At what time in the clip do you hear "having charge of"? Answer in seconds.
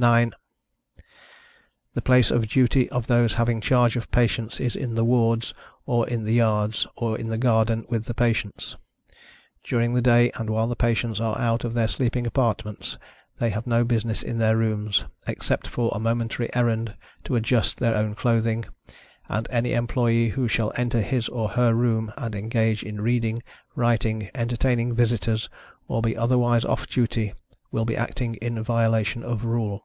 3.34-4.10